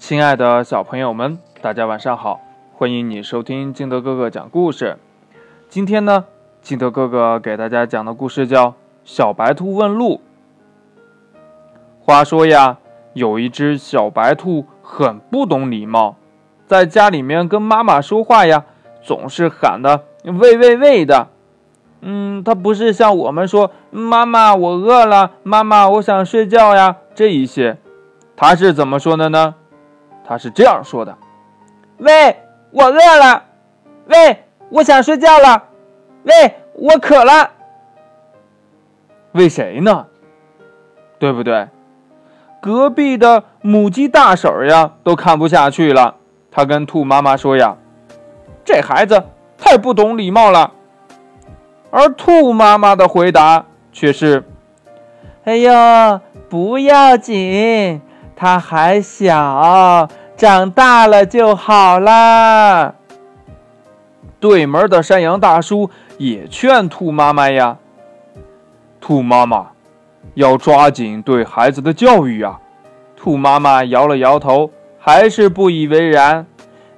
[0.00, 2.40] 亲爱的小朋友们，大家晚上好！
[2.72, 4.96] 欢迎你收听金德哥哥讲故事。
[5.68, 6.24] 今天呢，
[6.62, 8.68] 金德哥哥给大家讲的故事叫
[9.04, 10.14] 《小白兔问路》。
[12.00, 12.78] 话说呀，
[13.12, 16.16] 有一只小白兔很不懂礼貌，
[16.66, 18.64] 在家里面跟妈妈说话呀，
[19.02, 21.28] 总是喊的喂喂喂的。
[22.00, 27.76] 嗯，它不是像我们说“妈妈，我饿了”“妈妈，我想睡觉呀”这一些，
[28.34, 29.54] 它是怎么说的呢？
[30.30, 31.18] 他是这样说的
[31.98, 32.36] ：“喂，
[32.70, 33.42] 我饿了。
[34.06, 35.64] 喂，我想睡觉了。
[36.22, 37.50] 喂，我渴了。
[39.32, 40.06] 喂谁呢？
[41.18, 41.66] 对不对？
[42.60, 46.14] 隔壁的母鸡大婶呀，都看不下去了。
[46.52, 47.76] 他跟兔妈妈说呀
[48.64, 49.24] ：‘这孩子
[49.58, 50.70] 太不懂礼貌了。’
[51.90, 54.44] 而兔妈妈的回答却是
[55.42, 58.00] ：‘哎呦，不要紧，
[58.36, 60.08] 他还小。’”
[60.40, 62.94] 长大了就好啦。
[64.40, 67.76] 对门的山羊大叔也劝兔妈妈呀
[69.02, 69.66] ：“兔妈妈，
[70.32, 72.58] 要抓紧对孩子的教育啊！”
[73.14, 76.46] 兔妈妈摇了摇头，还是不以为然。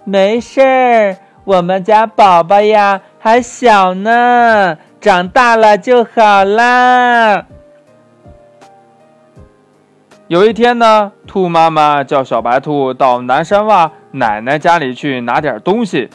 [0.04, 7.46] 没事儿，我们家宝宝呀还小呢，长大了就好啦。
[10.32, 16.08] 有一天呢，兔妈妈叫小白兔到南山洼奶奶家里去拿点东西，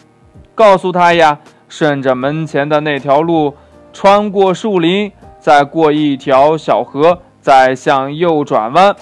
[0.55, 1.37] 告诉他呀，
[1.69, 3.53] 顺着门前的那条路，
[3.93, 8.95] 穿过树林，再过一条小河，再向右转弯。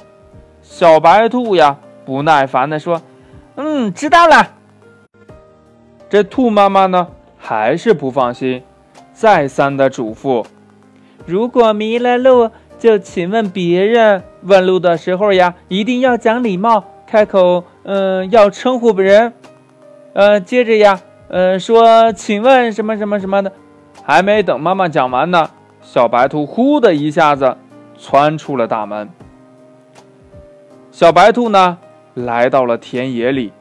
[0.62, 3.02] 小白兔呀，不耐烦地说
[3.56, 4.50] ：“嗯，知道了。”
[6.12, 7.08] 这兔妈妈呢，
[7.38, 8.62] 还是不放心，
[9.14, 10.46] 再三的嘱咐
[11.26, 19.34] ：“如果迷了路。”就请问别人问路的时候呀，一定要讲礼貌，开口，嗯，要称呼别人，
[20.14, 23.52] 呃，接着呀，呃，说请问什么什么什么的，
[24.04, 25.50] 还没等妈妈讲完呢，
[25.82, 27.58] 小白兔呼的一下子
[27.98, 29.10] 窜出了大门。
[30.92, 31.78] 小白兔呢，
[32.14, 33.52] 来到了田野里，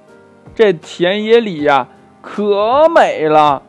[0.55, 1.89] 这田野里呀，
[2.21, 3.63] 可美了，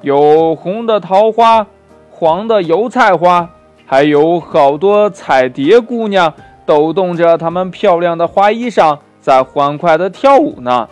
[0.00, 1.66] 有红的桃花，
[2.10, 3.50] 黄的油菜花。
[3.86, 6.32] 还有好多彩蝶姑娘
[6.66, 10.88] 抖动着它们漂亮的花衣裳，在欢快地跳舞呢。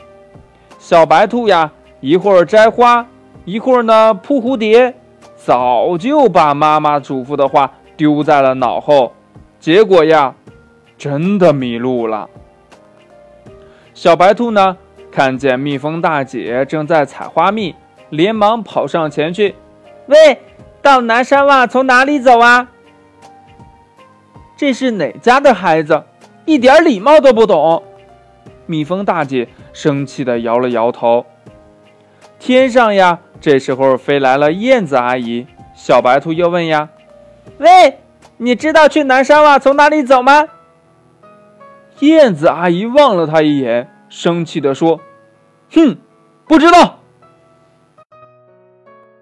[0.78, 3.06] 小白兔呀，一会儿摘花，
[3.44, 4.94] 一会儿呢扑蝴蝶，
[5.36, 9.12] 早就把妈妈嘱咐的话丢在了脑后。
[9.60, 10.34] 结果呀，
[10.98, 12.28] 真的迷路了。
[13.94, 14.76] 小白兔呢，
[15.10, 17.74] 看见蜜蜂大姐正在采花蜜，
[18.10, 19.54] 连忙跑上前去
[20.06, 20.38] ：“喂，
[20.80, 22.68] 到南山洼从哪里走啊？”
[24.56, 26.04] 这是哪家的孩子？
[26.44, 27.82] 一点礼貌都不懂！
[28.66, 31.26] 蜜蜂大姐生气地摇了摇头。
[32.38, 35.46] 天上呀，这时候飞来了燕子阿姨。
[35.74, 36.88] 小白兔又问呀
[37.58, 37.98] ：“喂，
[38.36, 40.48] 你知道去南山洼从哪里走吗？”
[42.00, 45.00] 燕子阿姨望了他一眼，生气地说
[45.72, 45.96] ：“哼，
[46.46, 46.98] 不知道。”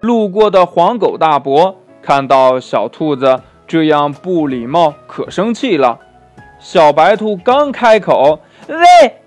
[0.01, 3.41] 路过的黄狗大伯看到小兔子。
[3.71, 5.97] 这样不礼貌，可生气了。
[6.59, 9.21] 小白兔刚开口，喂，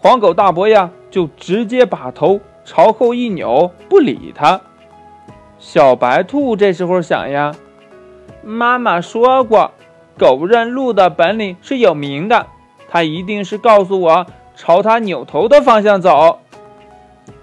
[0.00, 4.60] 黄狗大伯呀，就直接把头朝后一扭，不理它。
[5.60, 7.54] 小白兔这时候想呀，
[8.42, 9.70] 妈妈说过，
[10.18, 12.48] 狗认路的本领是有名的，
[12.90, 16.40] 它一定是告诉我朝它扭头的方向走。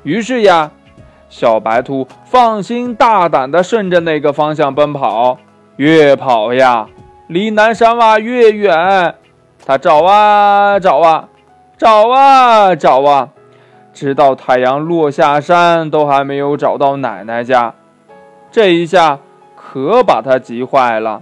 [0.03, 0.72] 于是呀，
[1.30, 5.38] 小白兔放心大胆地顺着那个方向奔跑。
[5.79, 6.88] 越跑呀，
[7.28, 9.16] 离南山洼越远。
[9.66, 11.29] 他找啊找啊，
[11.78, 13.29] 找啊找啊，
[13.94, 17.75] 直到太阳落下山，都还没有找到奶奶家。
[18.51, 19.19] 这一下
[19.56, 21.22] 可把他急坏了。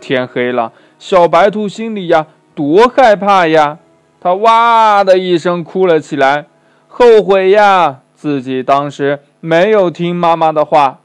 [0.00, 3.78] 天黑了，小白兔心里呀多害怕呀！
[4.20, 6.46] 它哇的一声哭了起来，
[6.88, 10.98] 后悔呀，自己当时没有听妈妈的话。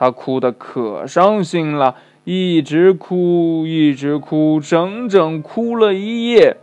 [0.00, 1.94] 他哭得可伤心了，
[2.24, 6.56] 一直哭，一直哭，整整哭了一夜。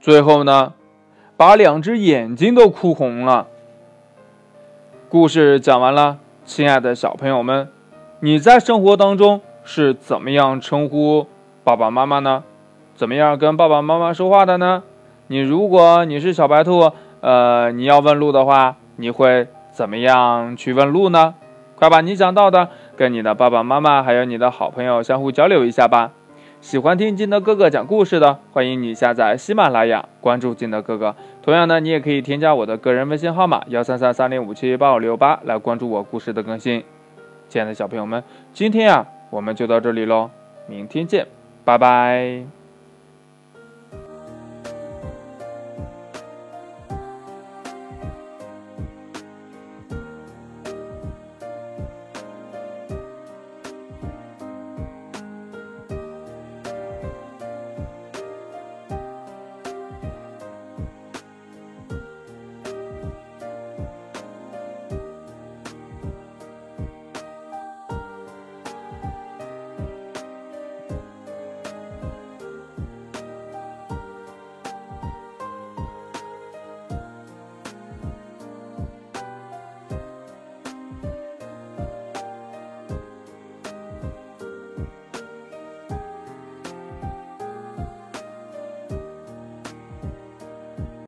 [0.00, 0.72] 最后呢，
[1.36, 3.46] 把两只眼睛都哭红了。
[5.08, 7.68] 故事讲完了，亲爱的小朋友们，
[8.18, 11.28] 你在生活当中是怎么样称呼
[11.62, 12.42] 爸爸妈妈呢？
[12.96, 14.82] 怎么样跟爸爸妈妈说话的呢？
[15.28, 16.90] 你如果你是小白兔，
[17.20, 21.36] 呃，你要问路的话，你会怎么样去问路呢？
[21.76, 26.10] 快把你讲到的跟你的爸爸妈妈还有你的好朋友相互交流一下吧。
[26.60, 31.14] 喜欢听金德哥哥讲故事的，欢迎你下载喜马拉雅，关注金德哥哥。
[31.42, 36.82] 同样呢，你也可以添加我的个人微信号码幺三三三零五七八五六八来关注我故事的更新。
[37.48, 40.30] 亲爱的小朋友们，今天啊，我们就到这里喽，
[40.66, 41.26] 明天见，
[41.64, 42.55] 拜拜。